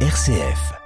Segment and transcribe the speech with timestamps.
[0.00, 0.85] RCF.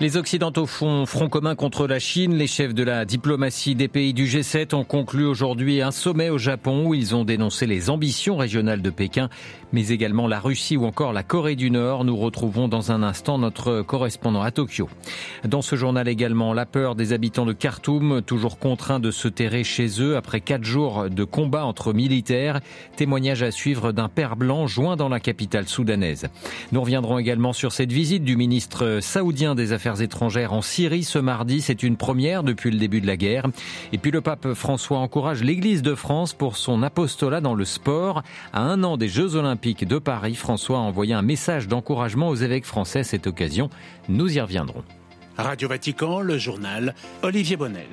[0.00, 2.34] Les Occidentaux font front commun contre la Chine.
[2.34, 6.38] Les chefs de la diplomatie des pays du G7 ont conclu aujourd'hui un sommet au
[6.38, 9.28] Japon où ils ont dénoncé les ambitions régionales de Pékin,
[9.74, 12.04] mais également la Russie ou encore la Corée du Nord.
[12.04, 14.88] Nous retrouvons dans un instant notre correspondant à Tokyo.
[15.46, 19.64] Dans ce journal également, la peur des habitants de Khartoum, toujours contraints de se terrer
[19.64, 22.60] chez eux après quatre jours de combat entre militaires.
[22.96, 26.28] Témoignage à suivre d'un père blanc joint dans la capitale soudanaise.
[26.72, 31.18] Nous reviendrons également sur cette visite du ministre saoudien des Affaires étrangères en Syrie ce
[31.18, 31.60] mardi.
[31.60, 33.46] C'est une première depuis le début de la guerre.
[33.92, 38.22] Et puis le pape François encourage l'Église de France pour son apostolat dans le sport.
[38.52, 42.36] À un an des Jeux Olympiques de Paris, François a envoyé un message d'encouragement aux
[42.36, 43.70] évêques français à cette occasion.
[44.08, 44.84] Nous y reviendrons.
[45.36, 47.86] Radio Vatican, le journal Olivier Bonnel.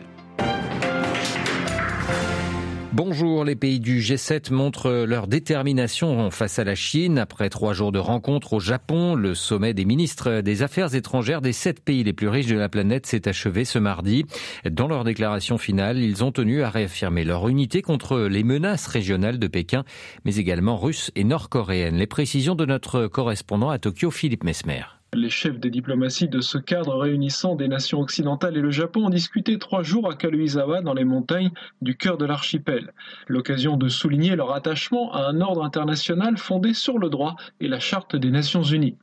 [2.97, 7.19] Bonjour, les pays du G7 montrent leur détermination face à la Chine.
[7.19, 11.53] Après trois jours de rencontres au Japon, le sommet des ministres des Affaires étrangères des
[11.53, 14.25] sept pays les plus riches de la planète s'est achevé ce mardi.
[14.67, 19.37] Dans leur déclaration finale, ils ont tenu à réaffirmer leur unité contre les menaces régionales
[19.37, 19.83] de Pékin,
[20.25, 21.97] mais également russes et nord-coréennes.
[21.97, 24.96] Les précisions de notre correspondant à Tokyo, Philippe Mesmer.
[25.13, 29.09] Les chefs des diplomaties de ce cadre réunissant des nations occidentales et le Japon ont
[29.09, 32.93] discuté trois jours à Kaluizawa dans les montagnes du cœur de l'archipel.
[33.27, 37.79] L'occasion de souligner leur attachement à un ordre international fondé sur le droit et la
[37.79, 38.97] charte des Nations Unies.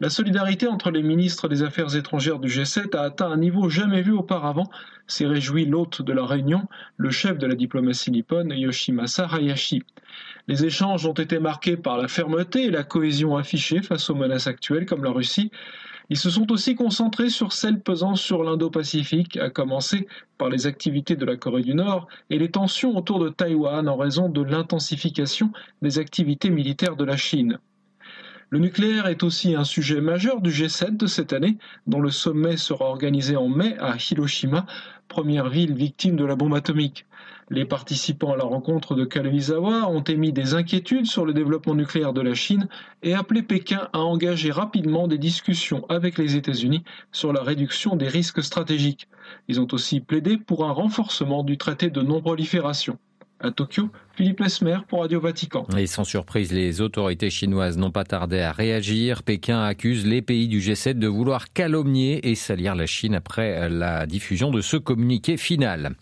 [0.00, 4.00] La solidarité entre les ministres des Affaires étrangères du G7 a atteint un niveau jamais
[4.00, 4.70] vu auparavant,
[5.08, 6.68] s'est réjoui l'hôte de la réunion,
[6.98, 9.82] le chef de la diplomatie nippone, Yoshimasa Hayashi.
[10.46, 14.46] Les échanges ont été marqués par la fermeté et la cohésion affichée face aux menaces
[14.46, 15.50] actuelles comme la Russie.
[16.10, 20.06] Ils se sont aussi concentrés sur celles pesant sur l'Indo-Pacifique, à commencer
[20.38, 23.96] par les activités de la Corée du Nord et les tensions autour de Taïwan en
[23.96, 25.50] raison de l'intensification
[25.82, 27.58] des activités militaires de la Chine.
[28.50, 32.56] Le nucléaire est aussi un sujet majeur du G7 de cette année, dont le sommet
[32.56, 34.64] sera organisé en mai à Hiroshima,
[35.06, 37.04] première ville victime de la bombe atomique.
[37.50, 42.14] Les participants à la rencontre de Kaluizawa ont émis des inquiétudes sur le développement nucléaire
[42.14, 42.68] de la Chine
[43.02, 48.08] et appelé Pékin à engager rapidement des discussions avec les États-Unis sur la réduction des
[48.08, 49.08] risques stratégiques.
[49.48, 52.98] Ils ont aussi plaidé pour un renforcement du traité de non-prolifération.
[53.40, 54.42] À Tokyo, Philippe
[54.88, 55.64] pour Radio Vatican.
[55.76, 59.22] Et sans surprise, les autorités chinoises n'ont pas tardé à réagir.
[59.22, 64.06] Pékin accuse les pays du G7 de vouloir calomnier et salir la Chine après la
[64.06, 65.94] diffusion de ce communiqué final.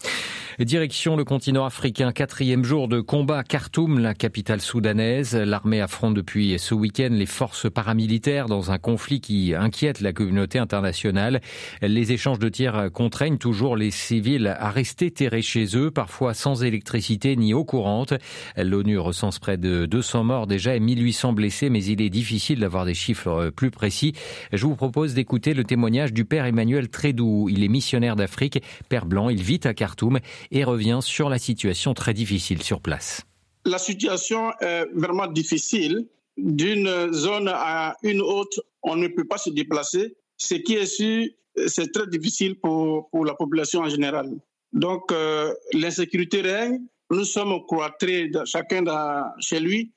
[0.58, 5.36] Direction le continent africain, quatrième jour de combat à Khartoum, la capitale soudanaise.
[5.36, 10.58] L'armée affronte depuis ce week-end les forces paramilitaires dans un conflit qui inquiète la communauté
[10.58, 11.42] internationale.
[11.82, 16.64] Les échanges de tirs contraignent toujours les civils à rester terrés chez eux, parfois sans
[16.64, 18.14] électricité ni eau courante.
[18.56, 22.86] L'ONU recense près de 200 morts déjà et 1800 blessés, mais il est difficile d'avoir
[22.86, 24.14] des chiffres plus précis.
[24.54, 27.50] Je vous propose d'écouter le témoignage du père Emmanuel Trédou.
[27.50, 30.18] Il est missionnaire d'Afrique, père blanc, il vit à Khartoum
[30.50, 33.22] et revient sur la situation très difficile sur place.
[33.64, 36.06] La situation est vraiment difficile.
[36.36, 40.16] D'une zone à une autre, on ne peut pas se déplacer.
[40.36, 41.26] Ce qui est sûr,
[41.66, 44.30] c'est très difficile pour, pour, la population en général.
[44.72, 46.80] Donc, euh, l'insécurité règne.
[47.10, 49.92] Nous sommes cloîtrés, chacun dans, chez lui.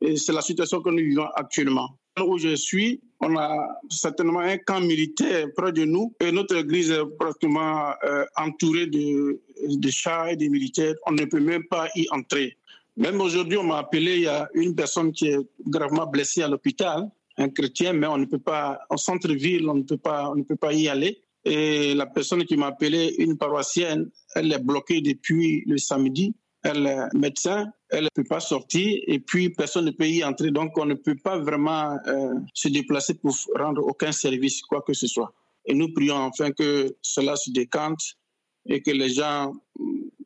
[0.00, 1.98] Et c'est la situation que nous vivons actuellement.
[2.20, 6.92] Où je suis, on a certainement un camp militaire près de nous et notre église
[6.92, 10.94] est pratiquement euh, entourée de, de chars et de militaires.
[11.06, 12.56] On ne peut même pas y entrer.
[12.96, 16.48] Même aujourd'hui, on m'a appelé, il y a une personne qui est gravement blessée à
[16.48, 20.36] l'hôpital, un chrétien, mais on ne peut pas, en centre-ville, on ne peut pas, on
[20.36, 21.20] ne peut pas y aller.
[21.44, 26.34] Et la personne qui m'a appelé, une paroissienne, elle est bloquée depuis le samedi.
[26.62, 30.50] Elle est médecin, elle ne peut pas sortir et puis personne ne peut y entrer.
[30.50, 34.94] Donc on ne peut pas vraiment euh, se déplacer pour rendre aucun service, quoi que
[34.94, 35.34] ce soit.
[35.66, 38.16] Et nous prions enfin que cela se décante
[38.66, 39.52] et que les gens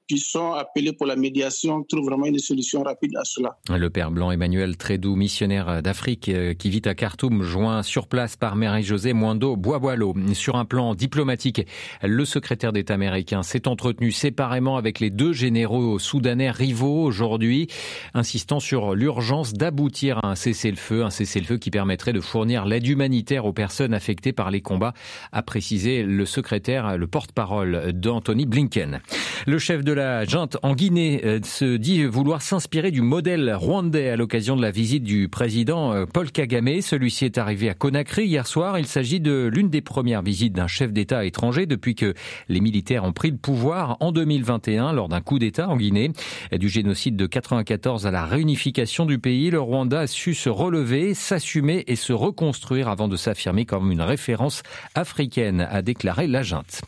[0.08, 3.58] qui sont appelés pour la médiation trouvent vraiment une solution rapide à cela.
[3.69, 8.37] Le père blanc Emmanuel Trédou, missionnaire d'Afrique euh, qui vit à Khartoum, joint sur place
[8.37, 10.14] par Marie-Josée Moindo Boisboileau.
[10.32, 11.66] Sur un plan diplomatique,
[12.02, 17.69] le secrétaire d'État américain s'est entretenu séparément avec les deux généraux soudanais rivaux aujourd'hui,
[18.14, 23.44] insistant sur l'urgence d'aboutir à un cessez-le-feu, un cessez-le-feu qui permettrait de fournir l'aide humanitaire
[23.44, 24.94] aux personnes affectées par les combats,
[25.32, 29.00] a précisé le secrétaire, le porte-parole d'Anthony Blinken.
[29.46, 34.10] Le chef de la junte en Guinée euh, se dit vouloir s'inspirer du modèle rwandais
[34.10, 36.80] à l'occasion de la visite du président euh, Paul Kagame.
[36.80, 38.78] Celui-ci est arrivé à Conakry hier soir.
[38.78, 42.14] Il s'agit de l'une des premières visites d'un chef d'État étranger depuis que
[42.48, 46.12] les militaires ont pris le pouvoir en 2021 lors d'un coup d'État en Guinée.
[46.52, 51.12] Du génocide de 94 à la réunification du pays, le Rwanda a su se relever,
[51.14, 54.62] s'assumer et se reconstruire avant de s'affirmer comme une référence
[54.94, 56.82] africaine, a déclaré la junte.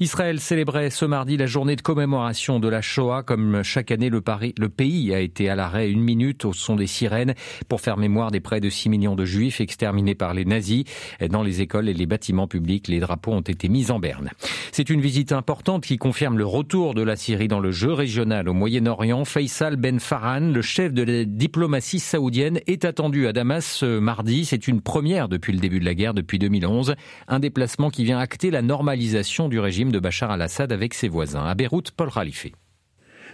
[0.00, 3.22] Israël célébrait ce mardi la journée de commémoration de la Shoah.
[3.22, 4.20] Comme chaque année, le,
[4.68, 7.34] pays a été à l'arrêt une minute au son des sirènes
[7.68, 10.84] pour faire mémoire des près de 6 millions de juifs exterminés par les nazis.
[11.30, 14.30] Dans les écoles et les bâtiments publics, les drapeaux ont été mis en berne.
[14.72, 18.48] C'est une visite importante qui confirme le retour de la Syrie dans le jeu régional
[18.48, 19.24] au Moyen-Orient.
[19.24, 24.44] Faisal Ben Farhan, le chef de la diplomatie saoudienne, est attendu à Damas ce mardi.
[24.44, 26.94] C'est une première depuis le début de la guerre, depuis 2011.
[27.28, 31.44] Un déplacement qui vient acter la normalisation du régime de Bachar al-Assad avec ses voisins.
[31.44, 32.43] À Beyrouth, Paul Khalife.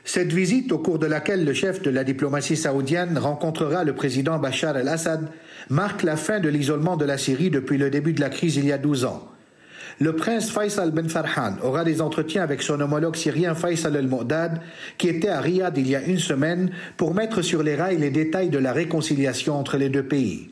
[0.05, 4.39] Cette visite, au cours de laquelle le chef de la diplomatie saoudienne rencontrera le président
[4.39, 5.29] Bachar al-Assad,
[5.69, 8.67] marque la fin de l'isolement de la Syrie depuis le début de la crise il
[8.67, 9.29] y a 12 ans.
[9.99, 14.61] Le prince Faisal Ben Farhan aura des entretiens avec son homologue syrien Faisal el-Mu'dad,
[14.97, 18.11] qui était à Riyad il y a une semaine, pour mettre sur les rails les
[18.11, 20.49] détails de la réconciliation entre les deux pays.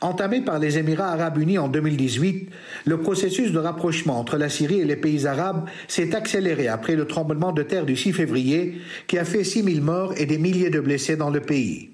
[0.00, 2.50] Entamé par les Émirats arabes unis en 2018,
[2.84, 7.06] le processus de rapprochement entre la Syrie et les pays arabes s'est accéléré après le
[7.06, 10.70] tremblement de terre du 6 février qui a fait 6 000 morts et des milliers
[10.70, 11.90] de blessés dans le pays.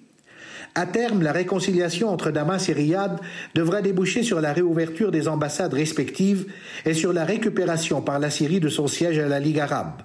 [0.75, 3.21] À terme, la réconciliation entre Damas et Riyad
[3.55, 6.47] devrait déboucher sur la réouverture des ambassades respectives
[6.85, 10.03] et sur la récupération par la Syrie de son siège à la Ligue arabe.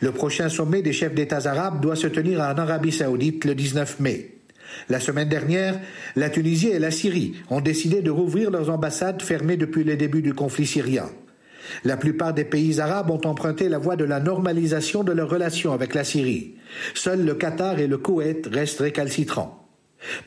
[0.00, 4.00] Le prochain sommet des chefs d'État arabes doit se tenir en Arabie saoudite le 19
[4.00, 4.41] mai.
[4.88, 5.78] La semaine dernière,
[6.16, 10.22] la Tunisie et la Syrie ont décidé de rouvrir leurs ambassades fermées depuis le début
[10.22, 11.08] du conflit syrien.
[11.84, 15.72] La plupart des pays arabes ont emprunté la voie de la normalisation de leurs relations
[15.72, 16.54] avec la Syrie.
[16.94, 19.66] Seuls le Qatar et le Koweït restent récalcitrants.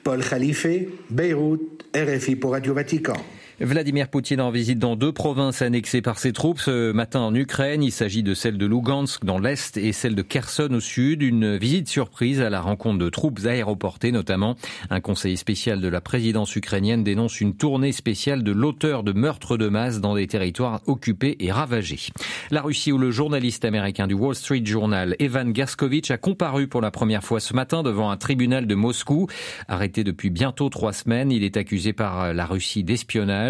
[0.03, 0.67] Paul Khalife,
[1.09, 3.17] Beyrouth, RFI pour Radio Vatican.
[3.61, 7.83] Vladimir Poutine en visite dans deux provinces annexées par ses troupes ce matin en Ukraine.
[7.83, 11.21] Il s'agit de celle de Lugansk dans l'est et celle de Kherson au sud.
[11.21, 14.57] Une visite surprise à la rencontre de troupes aéroportées notamment.
[14.89, 19.55] Un conseiller spécial de la présidence ukrainienne dénonce une tournée spéciale de l'auteur de meurtres
[19.55, 22.11] de masse dans des territoires occupés et ravagés.
[22.51, 26.81] La Russie où le journaliste américain du Wall Street Journal Evan Gerskovitch a comparu pour
[26.81, 29.27] la première fois ce matin devant un tribunal de Moscou.
[29.69, 33.44] Arrêté depuis bientôt trois semaines, il est accusé par la Russie d'espionnage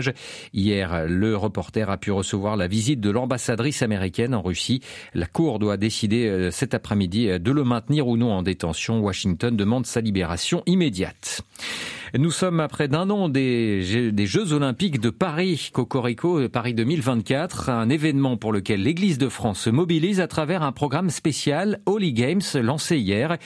[0.54, 4.82] Hier, le reporter a pu recevoir la visite de l'ambassadrice américaine en Russie.
[5.14, 9.00] La Cour doit décider euh, cet après-midi euh, de le maintenir ou non en détention.
[9.00, 11.42] Washington demande sa libération immédiate.
[12.18, 13.82] Nous sommes à près d'un an des,
[14.26, 19.70] Jeux Olympiques de Paris, Cocorico Paris 2024, un événement pour lequel l'Église de France se
[19.70, 23.38] mobilise à travers un programme spécial Holy Games lancé hier.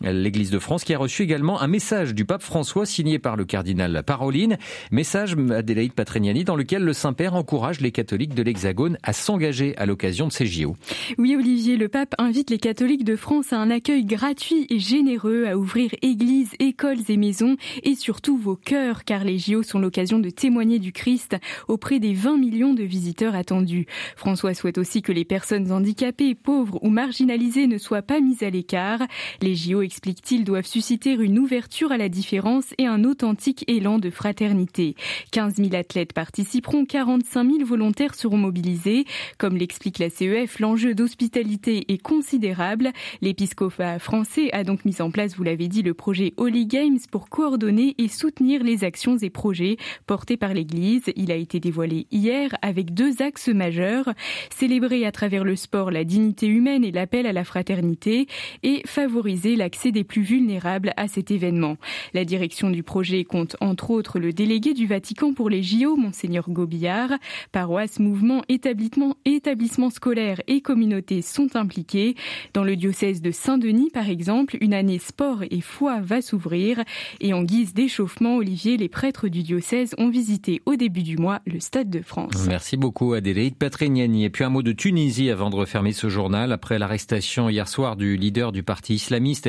[0.00, 3.44] L'Église de France qui a reçu également un message du pape François signé par le
[3.44, 4.56] cardinal Paroline,
[4.92, 9.86] message Adélaïde Patrignani dans lequel le Saint-Père encourage les catholiques de l'Hexagone à s'engager à
[9.86, 10.76] l'occasion de ces JO.
[11.18, 15.46] Oui Olivier, le pape invite les catholiques de France à un accueil gratuit et généreux,
[15.46, 20.20] à ouvrir églises, écoles et maisons et surtout vos cœurs car les JO sont l'occasion
[20.20, 21.36] de témoigner du Christ
[21.66, 23.86] auprès des 20 millions de visiteurs attendus.
[24.16, 28.50] François souhaite aussi que les personnes handicapées, pauvres ou marginalisées ne soient pas mises à
[28.50, 29.00] l'écart.
[29.42, 34.10] Les JO explique-t-il, doivent susciter une ouverture à la différence et un authentique élan de
[34.10, 34.96] fraternité.
[35.32, 39.06] 15 000 athlètes participeront, 45 000 volontaires seront mobilisés.
[39.38, 42.92] Comme l'explique la CEF, l'enjeu d'hospitalité est considérable.
[43.22, 47.30] L'épiscopat français a donc mis en place, vous l'avez dit, le projet Holy Games pour
[47.30, 51.04] coordonner et soutenir les actions et projets portés par l'Église.
[51.16, 54.12] Il a été dévoilé hier avec deux axes majeurs.
[54.54, 58.26] Célébrer à travers le sport la dignité humaine et l'appel à la fraternité
[58.62, 61.76] et favoriser l'accès des plus vulnérables à cet événement.
[62.12, 66.50] La direction du projet compte entre autres le délégué du Vatican pour les JO, Monseigneur
[66.50, 67.10] Gobillard.
[67.52, 72.16] Paroisse, mouvements, établissements, établissements scolaires et communautés sont impliqués.
[72.54, 76.82] Dans le diocèse de Saint-Denis, par exemple, une année sport et foi va s'ouvrir.
[77.20, 81.40] Et en guise d'échauffement, Olivier, les prêtres du diocèse ont visité au début du mois
[81.46, 82.46] le Stade de France.
[82.48, 84.24] Merci beaucoup Adélaïde Patrignani.
[84.24, 86.52] Et puis un mot de Tunisie avant de refermer ce journal.
[86.52, 89.46] Après l'arrestation hier soir du leader du parti islamiste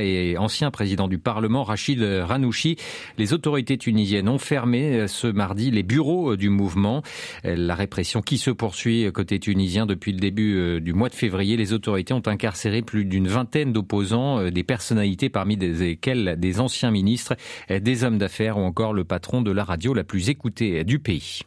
[0.00, 2.76] et ancien président du Parlement, Rachid Ranouchi.
[3.16, 7.02] Les autorités tunisiennes ont fermé euh, ce mardi les bureaux euh, du mouvement.
[7.44, 11.56] Euh, la répression qui se poursuit côté tunisien depuis le début du mois de février.
[11.56, 17.36] Les autorités ont incarcéré plus d'une vingtaine d'opposants, des personnalités parmi lesquelles des anciens ministres,
[17.68, 21.42] des hommes d'affaires ou encore le patron de la radio la plus écoutée du pays.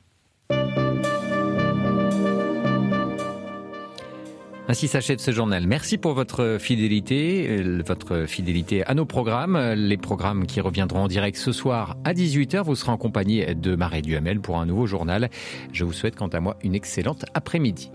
[4.71, 5.67] Ainsi s'achève ce journal.
[5.67, 9.57] Merci pour votre fidélité, euh, votre fidélité à nos programmes.
[9.75, 12.63] Les programmes qui reviendront en direct ce soir à 18h.
[12.63, 15.29] Vous serez en compagnie de Marie Duhamel pour un nouveau journal.
[15.73, 17.91] Je vous souhaite quant à moi une excellente après-midi.